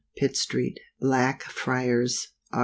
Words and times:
Pitt 0.17 0.35
street, 0.35 0.79
Blackfriars, 0.99 2.29
Aug. 2.51 2.59